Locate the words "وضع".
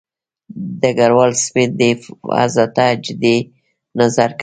2.29-2.65